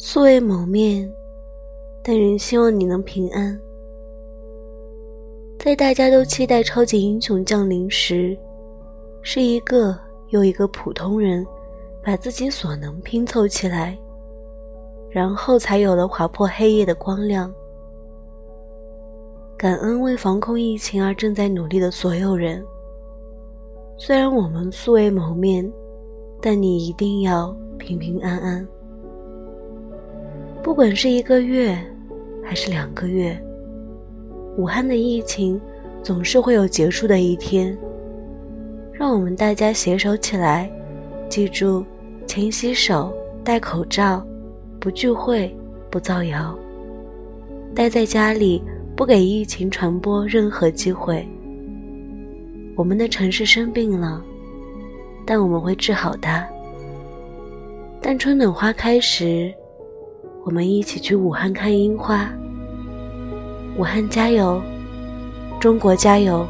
[0.00, 1.12] 素未谋面，
[2.04, 3.60] 但仍希望你能平安。
[5.58, 8.38] 在大家都期待超级英雄降临时，
[9.22, 9.98] 是一个
[10.28, 11.44] 又一个普通人
[12.00, 13.98] 把自己所能拼凑起来，
[15.10, 17.52] 然后才有了划破黑夜的光亮。
[19.56, 22.64] 感恩为防控疫情而正在努力的所有人。
[23.96, 25.68] 虽然我们素未谋面，
[26.40, 28.64] 但你一定要平平安安。
[30.68, 31.74] 不管是一个月，
[32.44, 33.34] 还是两个月，
[34.58, 35.58] 武汉的疫情
[36.02, 37.74] 总是会有结束的一天。
[38.92, 40.70] 让我们大家携手起来，
[41.30, 41.86] 记住：
[42.26, 43.10] 勤洗手、
[43.42, 44.22] 戴口罩、
[44.78, 45.56] 不聚会、
[45.90, 46.54] 不造谣，
[47.74, 48.62] 待在家里。
[48.94, 51.26] 不给疫情传播任何机会。
[52.76, 54.22] 我们的城市生病了，
[55.24, 56.46] 但我们会治好它。
[58.02, 59.50] 但春暖花开时，
[60.48, 62.26] 我们一起去武汉看樱花。
[63.76, 64.62] 武汉加油，
[65.60, 66.48] 中国加油！